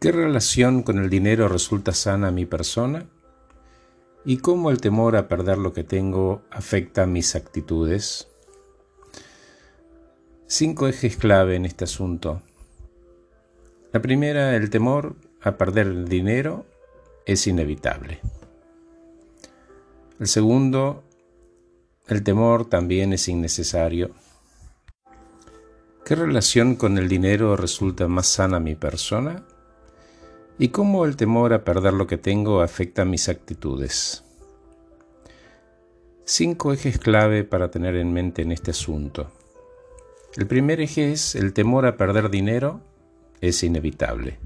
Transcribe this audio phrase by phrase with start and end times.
[0.00, 3.06] ¿Qué relación con el dinero resulta sana a mi persona?
[4.26, 8.28] ¿Y cómo el temor a perder lo que tengo afecta mis actitudes?
[10.46, 12.42] Cinco ejes clave en este asunto.
[13.92, 16.66] La primera, el temor a perder el dinero
[17.24, 18.20] es inevitable.
[20.20, 21.04] El segundo,
[22.06, 24.10] el temor también es innecesario.
[26.04, 29.44] ¿Qué relación con el dinero resulta más sana a mi persona?
[30.58, 34.24] Y cómo el temor a perder lo que tengo afecta mis actitudes.
[36.24, 39.30] Cinco ejes clave para tener en mente en este asunto.
[40.34, 42.80] El primer eje es el temor a perder dinero
[43.40, 44.38] es inevitable.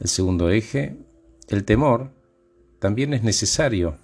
[0.00, 0.96] El segundo eje,
[1.48, 2.10] el temor,
[2.78, 3.96] también es necesario,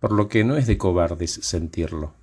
[0.00, 2.14] por lo que no es de cobardes sentirlo.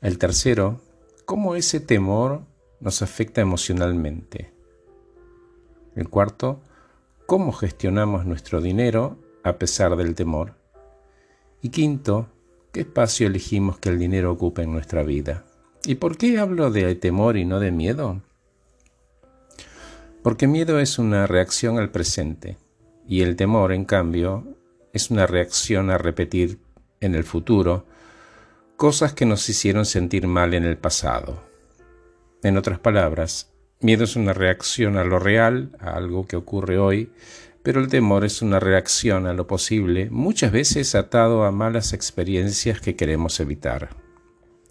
[0.00, 0.80] El tercero,
[1.24, 2.42] cómo ese temor
[2.80, 4.52] nos afecta emocionalmente.
[5.94, 6.60] El cuarto,
[7.26, 10.54] cómo gestionamos nuestro dinero a pesar del temor.
[11.60, 12.28] Y quinto,
[12.72, 15.44] qué espacio elegimos que el dinero ocupe en nuestra vida.
[15.84, 18.22] ¿Y por qué hablo de temor y no de miedo?
[20.22, 22.56] Porque miedo es una reacción al presente
[23.06, 24.56] y el temor, en cambio,
[24.92, 26.58] es una reacción a repetir
[27.00, 27.86] en el futuro
[28.76, 31.42] cosas que nos hicieron sentir mal en el pasado.
[32.42, 33.52] En otras palabras,
[33.82, 37.10] Miedo es una reacción a lo real, a algo que ocurre hoy,
[37.64, 42.80] pero el temor es una reacción a lo posible, muchas veces atado a malas experiencias
[42.80, 43.90] que queremos evitar,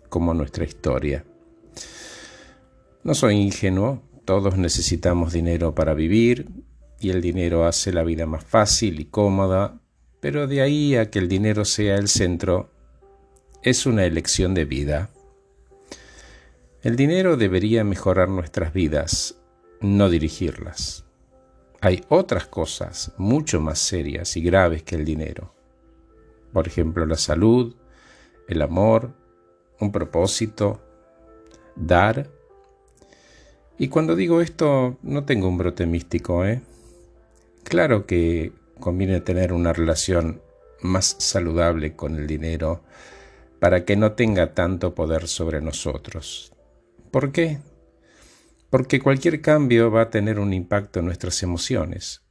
[0.08, 1.26] como nuestra historia.
[3.04, 6.48] No soy ingenuo, todos necesitamos dinero para vivir,
[6.98, 9.82] y el dinero hace la vida más fácil y cómoda,
[10.22, 12.72] pero de ahí a que el dinero sea el centro,
[13.62, 15.10] es una elección de vida.
[16.84, 19.36] El dinero debería mejorar nuestras vidas,
[19.82, 21.06] no dirigirlas.
[21.80, 25.54] Hay otras cosas mucho más serias y graves que el dinero.
[26.52, 27.76] Por ejemplo, la salud,
[28.48, 29.14] el amor,
[29.80, 30.82] un propósito,
[31.76, 32.32] dar.
[33.78, 36.64] Y cuando digo esto, no tengo un brote místico, ¿eh?
[37.62, 40.42] Claro que conviene tener una relación
[40.82, 42.82] más saludable con el dinero
[43.60, 46.51] para que no tenga tanto poder sobre nosotros.
[47.12, 47.60] ¿Por qué?
[48.70, 52.22] Porque cualquier cambio va a tener un impacto en nuestras emociones.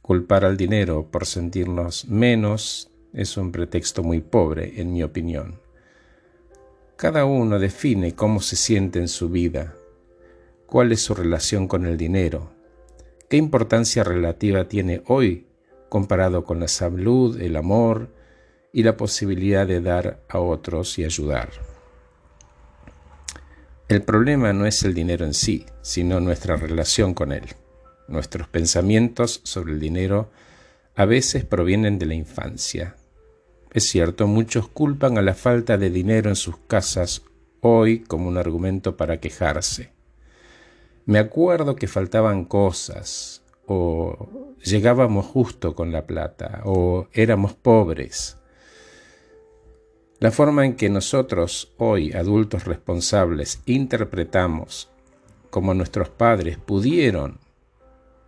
[0.00, 5.60] Culpar al dinero por sentirnos menos es un pretexto muy pobre, en mi opinión.
[6.96, 9.74] Cada uno define cómo se siente en su vida,
[10.64, 12.52] cuál es su relación con el dinero,
[13.28, 15.46] qué importancia relativa tiene hoy
[15.90, 18.08] comparado con la salud, el amor
[18.72, 21.50] y la posibilidad de dar a otros y ayudar.
[23.92, 27.44] El problema no es el dinero en sí, sino nuestra relación con él.
[28.08, 30.30] Nuestros pensamientos sobre el dinero
[30.94, 32.96] a veces provienen de la infancia.
[33.70, 37.20] Es cierto, muchos culpan a la falta de dinero en sus casas
[37.60, 39.92] hoy como un argumento para quejarse.
[41.04, 48.38] Me acuerdo que faltaban cosas, o llegábamos justo con la plata, o éramos pobres.
[50.22, 54.88] La forma en que nosotros, hoy adultos responsables, interpretamos
[55.50, 57.40] como nuestros padres pudieron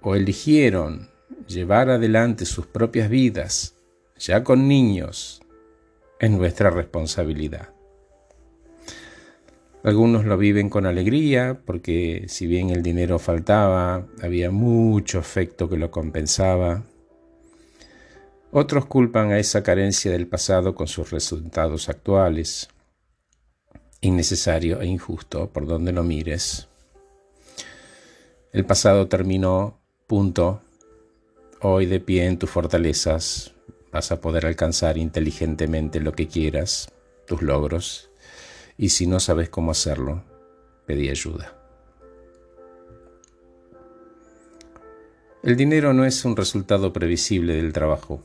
[0.00, 1.08] o eligieron
[1.46, 3.76] llevar adelante sus propias vidas,
[4.18, 5.40] ya con niños,
[6.18, 7.68] es nuestra responsabilidad.
[9.84, 15.76] Algunos lo viven con alegría porque si bien el dinero faltaba, había mucho efecto que
[15.76, 16.82] lo compensaba.
[18.56, 22.68] Otros culpan a esa carencia del pasado con sus resultados actuales.
[24.00, 26.68] Innecesario e injusto por donde lo mires.
[28.52, 30.62] El pasado terminó, punto.
[31.62, 33.52] Hoy de pie en tus fortalezas
[33.90, 36.92] vas a poder alcanzar inteligentemente lo que quieras,
[37.26, 38.08] tus logros,
[38.78, 40.22] y si no sabes cómo hacerlo,
[40.86, 41.58] pedí ayuda.
[45.42, 48.22] El dinero no es un resultado previsible del trabajo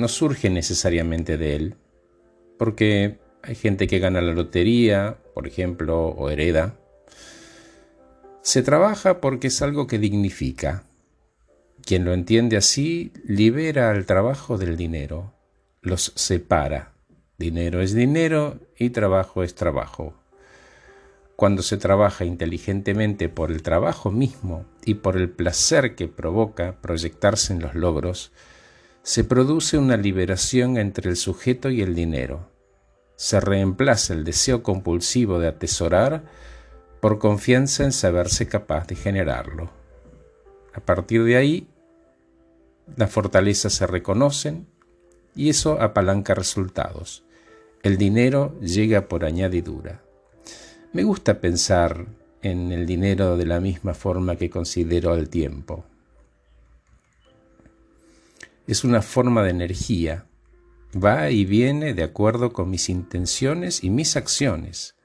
[0.00, 1.74] no surge necesariamente de él,
[2.58, 6.76] porque hay gente que gana la lotería, por ejemplo, o hereda.
[8.42, 10.84] Se trabaja porque es algo que dignifica.
[11.84, 15.34] Quien lo entiende así libera al trabajo del dinero,
[15.82, 16.92] los separa.
[17.38, 20.14] Dinero es dinero y trabajo es trabajo.
[21.36, 27.54] Cuando se trabaja inteligentemente por el trabajo mismo y por el placer que provoca proyectarse
[27.54, 28.30] en los logros,
[29.10, 32.48] se produce una liberación entre el sujeto y el dinero.
[33.16, 36.22] Se reemplaza el deseo compulsivo de atesorar
[37.00, 39.68] por confianza en saberse capaz de generarlo.
[40.74, 41.66] A partir de ahí,
[42.94, 44.68] las fortalezas se reconocen
[45.34, 47.24] y eso apalanca resultados.
[47.82, 50.02] El dinero llega por añadidura.
[50.92, 52.06] Me gusta pensar
[52.42, 55.84] en el dinero de la misma forma que considero al tiempo.
[58.66, 60.26] Es una forma de energía.
[60.92, 64.96] Va y viene de acuerdo con mis intenciones y mis acciones.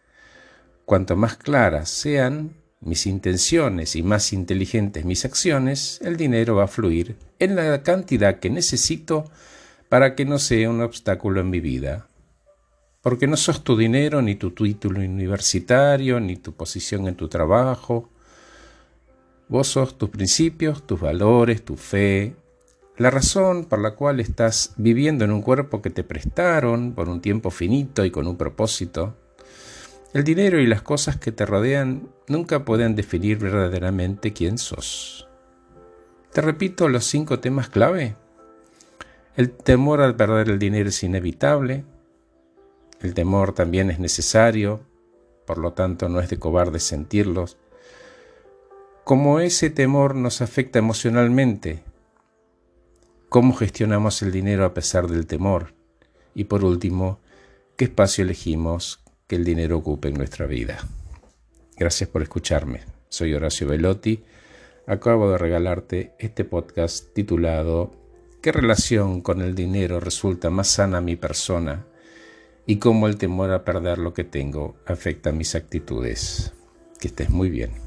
[0.85, 6.67] Cuanto más claras sean mis intenciones y más inteligentes mis acciones, el dinero va a
[6.67, 9.25] fluir en la cantidad que necesito
[9.89, 12.07] para que no sea un obstáculo en mi vida.
[13.01, 18.09] Porque no sos tu dinero, ni tu título universitario, ni tu posición en tu trabajo.
[19.47, 22.35] Vos sos tus principios, tus valores, tu fe,
[22.97, 27.21] la razón por la cual estás viviendo en un cuerpo que te prestaron por un
[27.21, 29.15] tiempo finito y con un propósito.
[30.13, 35.27] El dinero y las cosas que te rodean nunca pueden definir verdaderamente quién sos.
[36.31, 38.15] Te repito los cinco temas clave.
[39.35, 41.83] El temor al perder el dinero es inevitable.
[43.01, 44.79] El temor también es necesario,
[45.45, 47.57] por lo tanto no es de cobarde sentirlos.
[49.03, 51.83] Como ese temor nos afecta emocionalmente,
[53.35, 55.73] cómo gestionamos el dinero a pesar del temor
[56.35, 57.19] y por último,
[57.75, 60.77] qué espacio elegimos que el dinero ocupe en nuestra vida.
[61.75, 62.85] Gracias por escucharme.
[63.09, 64.23] Soy Horacio Velotti.
[64.87, 67.91] Acabo de regalarte este podcast titulado
[68.41, 71.85] ¿Qué relación con el dinero resulta más sana a mi persona?
[72.65, 76.53] y cómo el temor a perder lo que tengo afecta mis actitudes.
[77.01, 77.84] Que estés muy bien.